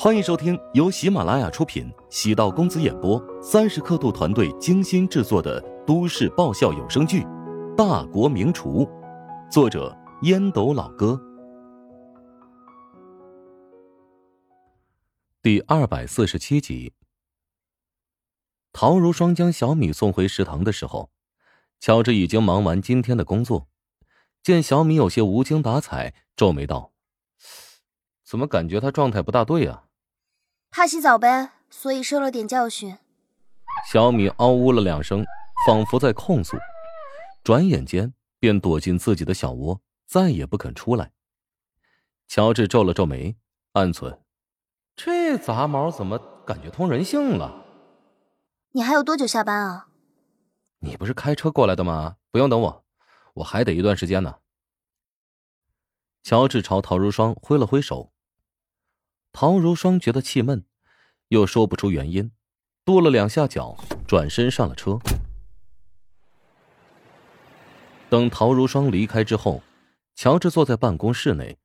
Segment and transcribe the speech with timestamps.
[0.00, 7.22] 欢迎收听由喜马拉雅出品、喜道公子演播、三十刻度团队精心制作的都市爆笑有声剧
[7.74, 8.86] 《大国名厨》，
[9.50, 9.92] 作者
[10.22, 11.20] 烟斗老哥，
[15.42, 16.92] 第二百四十七集。
[18.72, 21.10] 陶如霜将小米送回食堂的时候，
[21.80, 23.66] 乔治已经忙完今天的工作。
[24.44, 26.92] 见小米有些无精打采，皱眉道
[28.24, 29.86] ：“怎么感觉他状态不大对啊？”
[30.70, 32.96] 他洗澡呗，所以受了点教训。
[33.90, 35.24] 小米嗷呜了两声，
[35.66, 36.56] 仿佛在控诉，
[37.42, 41.12] 转眼间便躲进自己的小窝，再也不肯出来。
[42.26, 43.36] 乔治皱了皱眉，
[43.72, 44.20] 暗存：
[44.94, 47.64] 这杂毛怎么感觉通人性了？
[48.72, 49.88] 你还有多久下班啊？
[50.80, 52.16] 你不是开车过来的吗？
[52.30, 52.84] 不用等我。
[53.34, 54.36] 我还得一段时间呢。
[56.22, 58.12] 乔治朝陶如霜挥了挥手。
[59.32, 60.64] 陶如霜觉得气闷，
[61.28, 62.32] 又说不出原因，
[62.84, 63.76] 跺了两下脚，
[64.06, 64.98] 转身上了车。
[68.08, 69.62] 等陶如霜离开之后，
[70.14, 71.58] 乔治坐在办公室内，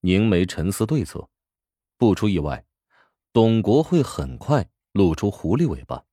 [0.00, 1.28] 凝眉沉思对策。
[1.98, 2.64] 不出意外，
[3.32, 6.04] 董国会很快露出狐狸尾巴，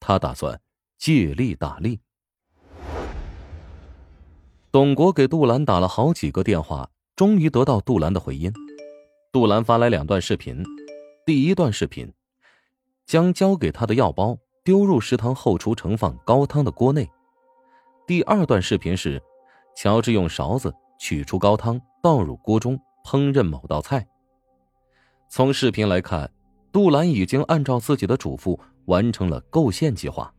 [0.00, 0.60] 他打算
[0.98, 2.00] 借力打力。
[4.72, 8.52] 董国给杜兰打了好几个电话，终于得到杜兰的回音。
[9.34, 10.62] 杜兰发来两段视频，
[11.26, 12.08] 第一段视频
[13.04, 17.04] 将交给他的药包丢入食堂后厨盛放高汤的锅内；
[18.06, 19.20] 第二段视频是
[19.76, 24.06] 乔治用勺子取出高汤倒入锅中烹饪某道菜。
[25.28, 26.32] 从视频来看，
[26.70, 30.32] 杜兰已经按照自己的嘱咐完成了构陷计划。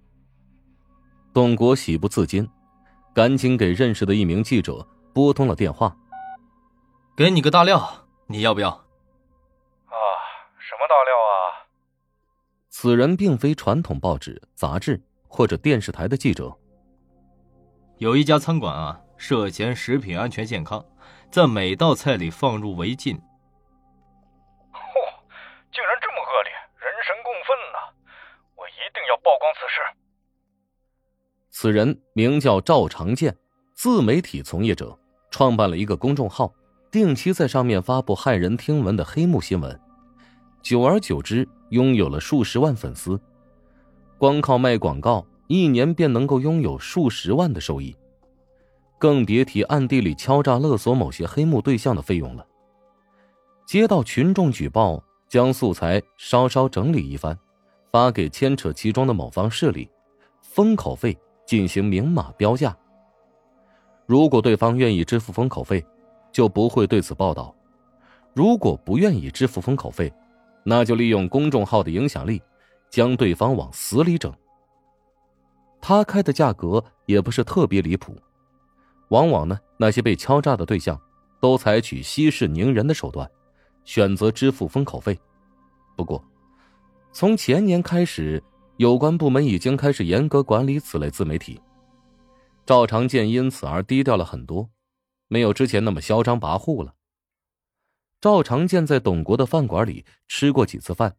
[1.34, 2.48] 董国喜不自禁。
[3.14, 5.96] 赶紧给认识的一名记者拨通了电话。
[7.16, 8.85] 给你个大料，你要不要？
[10.88, 11.66] 大料啊？
[12.70, 16.56] 此人并非传统报纸、杂志或者电视台的记者。
[17.98, 20.86] 有一家餐馆啊，涉嫌食品安全健康，
[21.32, 23.16] 在每道菜里放入违禁。
[23.16, 24.80] 嚯，
[25.72, 27.94] 竟然这么恶劣，人神共愤呐！
[28.56, 29.80] 我一定要曝光此事。
[31.50, 33.38] 此人名叫赵长健，
[33.74, 35.00] 自媒体从业者，
[35.32, 36.54] 创办了一个公众号，
[36.92, 39.80] 定期在上面发布骇人听闻的黑幕新闻，
[40.66, 43.22] 久而久之，拥有了数十万粉丝。
[44.18, 47.96] 光靠卖广告，一年便能够拥有数十万的收益，
[48.98, 52.44] 更别提暗地里敲诈勒索某些黑幕对象的费用了。
[53.64, 57.38] 接到群众举报，将素材稍稍整理一番，
[57.92, 59.88] 发给牵扯其中的某方势力，
[60.42, 61.16] 封口费。
[61.46, 62.76] 进行明码标价。
[64.08, 65.86] 如果对方愿意支付封口费，
[66.32, 67.54] 就不会对此报道；
[68.34, 70.12] 如果不愿意支付封口费，
[70.66, 72.42] 那就利用公众号的影响力，
[72.90, 74.34] 将对方往死里整。
[75.80, 78.18] 他开的价格也不是特别离谱，
[79.10, 81.00] 往往呢，那些被敲诈的对象
[81.40, 83.30] 都采取息事宁人的手段，
[83.86, 85.18] 选择支付封口费。
[85.96, 86.22] 不过，
[87.14, 88.44] 从前年开始。
[88.78, 91.62] 有关部门已经开始严格管理此类自媒体，
[92.66, 94.70] 赵长健因此而低调了很多，
[95.30, 96.95] 没有之前那么嚣张跋扈了。
[98.26, 101.16] 赵长健在董国的饭馆里吃过几次饭，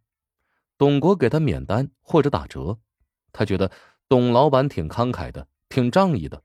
[0.77, 2.81] 董国给他免单或者打折，
[3.31, 3.71] 他觉得
[4.09, 6.43] 董老板挺慷慨的，挺仗义的。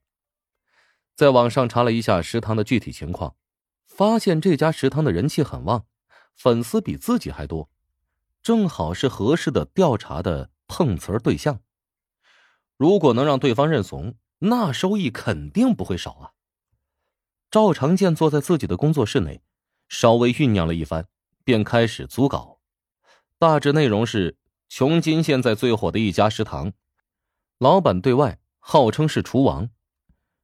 [1.16, 3.36] 在网上查了一下食堂的具体情况，
[3.88, 5.88] 发现这家食堂的人气很旺，
[6.36, 7.72] 粉丝比自己还多，
[8.44, 10.52] 正好是合适的调查的。
[10.68, 11.62] 碰瓷对象，
[12.78, 16.32] 如果能让对方认怂，那收益肯定不会少啊。
[17.50, 19.42] 赵长健坐在自己的工作室内，
[19.92, 21.06] 稍微酝酿了一番，
[21.44, 22.60] 便开始组稿。
[23.38, 24.38] 大致内容是：
[24.70, 26.72] 琼金现在最火的一家食堂，
[27.60, 29.70] 老板对外号称是厨王，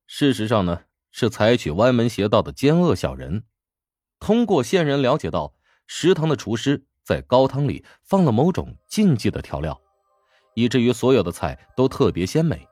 [0.06, 0.81] 事实上呢
[1.12, 3.46] 是采取歪门邪道的奸恶小人。
[4.19, 5.53] 通过线人了解到，
[5.88, 9.80] 食堂的厨师在高汤里放了某种禁忌的调料。
[10.56, 12.68] 以至于所有的菜都特别鲜美。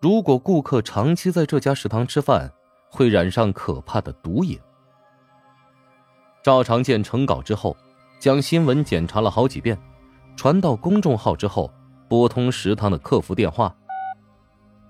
[0.00, 2.50] 如果顾客长期在这家食堂吃饭，
[2.88, 4.58] 会染上可怕的毒瘾。
[6.42, 7.76] 赵长健成稿之后，
[8.18, 9.78] 将新闻检查了好几遍，
[10.36, 11.70] 传到公众号之后，
[12.08, 13.74] 拨通食堂的客服电话：“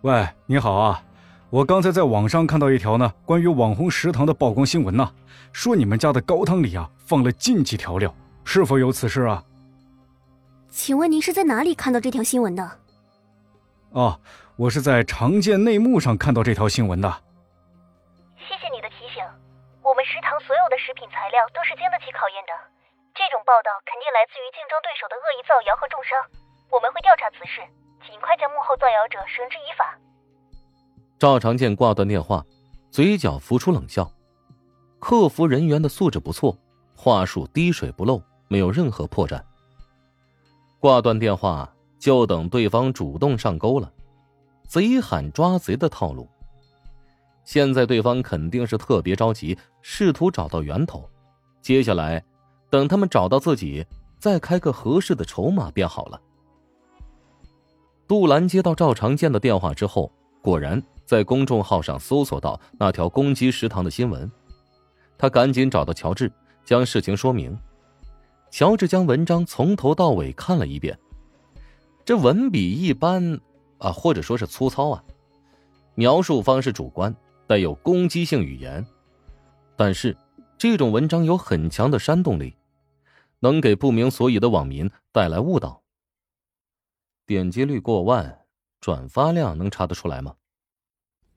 [0.02, 1.02] 喂，你好啊，
[1.50, 5.11] 我刚才在网上看到一条呢关于网红食堂的曝光新闻呢，
[5.52, 8.14] 说你们家的高汤里啊放了禁忌调料，
[8.44, 9.43] 是否有此事啊？”
[10.70, 12.70] 请问您是在哪里看到这条新闻的？
[13.91, 14.20] 哦，
[14.55, 17.12] 我是在常见内幕上看到这条新闻的。
[20.81, 22.53] 食品材料都是经得起考验的，
[23.12, 26.17] 这种报道肯定来自于竞争对手的恶意造谣和重伤，
[26.73, 27.61] 我们会调查此事，
[28.09, 29.93] 尽快将幕后造谣者绳之以法。
[31.21, 32.43] 赵长健挂断电话，
[32.91, 34.11] 嘴角浮出冷笑。
[34.99, 36.56] 客服人员的素质不错，
[36.97, 39.43] 话术滴水不漏，没有任何破绽。
[40.81, 43.93] 挂断电话，就等对方主动上钩了，
[44.67, 46.27] 贼喊抓贼的套路。
[47.44, 51.08] 现在对方肯定是特别着急，试图找到源头。
[51.60, 52.22] 接下来，
[52.70, 53.84] 等他们找到自己，
[54.19, 56.20] 再开个合适的筹码便好了。
[58.06, 60.10] 杜兰接到赵长健的电话之后，
[60.42, 64.31] 果然在公众号上搜索到那条攻击食堂的新闻。
[65.19, 66.32] 他赶紧找到乔治，
[66.64, 67.56] 将事情说明。
[68.50, 70.98] 乔治将文章从头到尾看了一遍，
[72.04, 73.38] 这文笔一般
[73.78, 75.04] 啊，或者说是粗糙啊，
[75.94, 77.14] 描述方式主观，
[77.50, 78.87] 带有攻击性语言。
[79.75, 80.17] 但是
[80.56, 82.56] 这种文章有很强的煽动力，
[83.41, 85.82] 能给不明所以的网民带来误导。
[87.26, 88.47] 点击率过万，
[88.81, 90.37] 转发量能查得出来吗？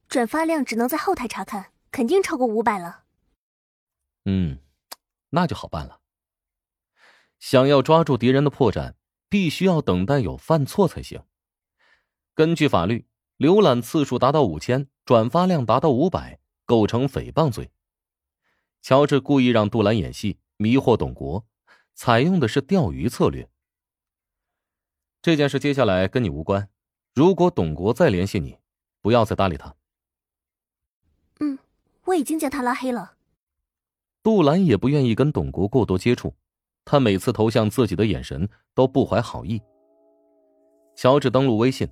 [0.07, 3.05] 转发量只能在后台查看，肯定超过五百了。
[4.25, 4.59] 嗯，
[5.31, 5.99] 那就好办了。
[7.39, 8.93] 想要抓住敌人的破绽，
[9.29, 11.23] 必须要等待有犯错才行。
[12.35, 13.07] 根据法律，
[13.43, 17.69] 浏览次数达到五千，转发量达到五百，构成诽谤罪。
[18.81, 21.45] 乔治故意让杜兰演戏，迷惑董国，
[21.93, 23.49] 采用的是钓鱼策略。
[25.21, 26.69] 这件事接下来跟你无关。
[27.13, 28.57] 如果董国再联系你，
[29.01, 29.75] 不要再搭理他。
[31.41, 31.59] 嗯，
[32.05, 33.15] 我已经将他拉黑了。
[34.23, 36.33] 杜兰也不愿意跟董国过多接触，
[36.85, 39.61] 他每次投向自己的眼神都不怀好意。
[40.95, 41.89] 乔治登录微信，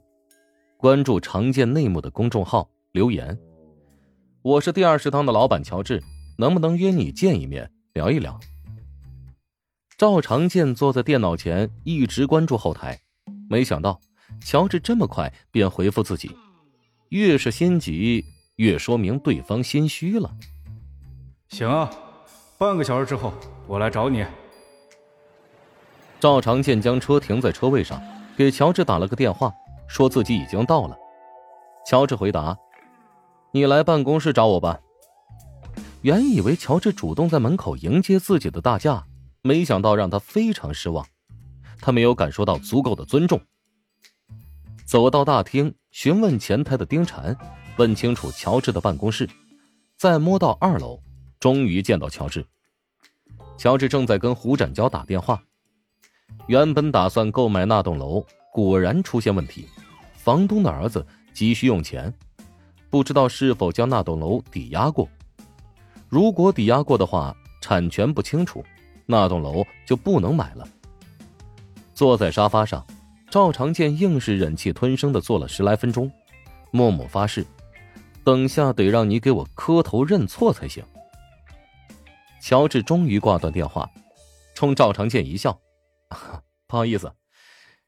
[0.81, 3.37] 关注常见内幕的公众号，留言
[4.41, 6.01] ：“我是第二食堂的老板乔治，
[6.39, 8.39] 能不能约你见一面聊一聊？”
[9.95, 12.99] 赵长健坐在电脑前，一直关注后台，
[13.47, 14.01] 没想到
[14.43, 16.35] 乔治这么快便回复自己，
[17.09, 18.25] 越是心急，
[18.55, 20.35] 越说明对方心虚了。
[21.49, 21.91] 行啊。
[22.57, 23.31] 半个小时之后，
[23.67, 24.25] 我来找你。
[26.19, 28.01] 赵长健将车停在车位上，
[28.35, 29.53] 给乔治打了个电话，
[29.91, 30.97] 说自己已经到了。
[31.85, 32.57] 乔治回答
[33.51, 34.79] ：“你来办公室找我吧。”
[36.01, 39.05] 原以为乔治主动在门口迎接自己的大驾，
[39.41, 41.05] 没想到让他非常失望。
[41.81, 43.41] 他没有感受到足够的尊重。
[44.85, 47.35] 走到大厅，询问前台的丁婵，
[47.75, 49.29] 问清楚乔治的办公室，
[49.97, 51.01] 再摸到二楼。
[51.37, 52.45] 终于见到乔治。
[53.57, 55.43] 乔治正在跟胡展娇打电话。
[56.47, 58.23] 原本打算购买那栋楼，
[58.53, 59.67] 果然出现问题。
[60.23, 61.03] 房东的儿子
[61.33, 62.13] 急需用钱，
[62.91, 65.09] 不知道是否将那栋楼抵押过。
[66.09, 68.63] 如果抵押过的话，产权不清楚，
[69.07, 70.67] 那栋楼就不能买了。
[71.95, 72.85] 坐在沙发上，
[73.31, 76.11] 赵长健硬是忍气吞声的坐了十来分钟，
[76.69, 77.43] 默默发誓：
[78.23, 80.83] 等下得让你给我磕头认错才行。
[82.39, 83.89] 乔治终于挂断电话，
[84.53, 85.59] 冲赵长健一笑
[86.67, 87.11] ：“不好意思，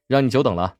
[0.08, 0.76] 让你久等了。”“，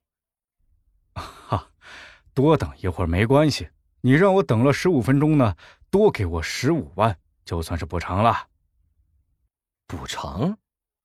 [2.34, 3.68] 多等一会儿没关系，
[4.00, 5.56] 你让我等了十五分钟呢，
[5.90, 8.48] 多给我十五万，就算是补偿了。
[9.86, 10.58] ”“补偿？”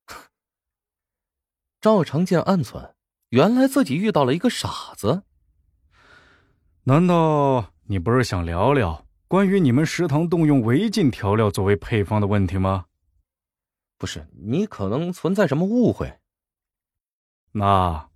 [1.80, 2.94] 赵长健暗忖，
[3.30, 5.24] 原来自己遇到了一个傻子。
[6.83, 9.06] 难道你不是想聊聊？
[9.28, 12.88] 关于你们食堂动用违禁调料作为配方的问题吗？
[14.00, 16.19] 不是，你可能存在什么误会。
[17.52, 18.09] 那，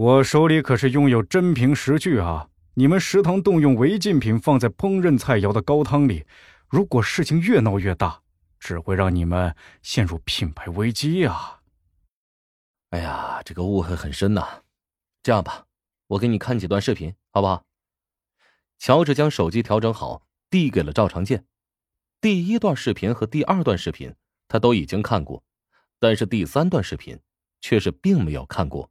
[0.00, 2.48] 我手里可是拥有真凭实据啊！
[2.72, 6.24] 你们食堂动用违禁品放在烹饪菜肴的高汤里，
[6.70, 8.22] 如果事情越闹越大，
[8.58, 11.60] 只会让你们陷入品牌危机啊！
[12.88, 14.62] 哎呀，这个误会很深呐。
[15.22, 15.66] 这样吧，
[16.06, 17.66] 我给你看几段视频，好不好？
[18.78, 21.44] 乔治将手机调整好，递给了赵长健。
[22.22, 24.14] 第一段视频和第二段视频
[24.48, 25.44] 他都已经看过，
[25.98, 27.20] 但是第三段视频
[27.60, 28.90] 却是并没有看过。